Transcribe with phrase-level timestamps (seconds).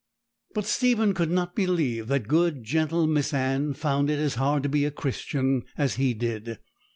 [0.55, 4.67] But Stephen could not believe that good, gentle Miss Anne found it as hard to
[4.69, 6.57] be a Christian as he did.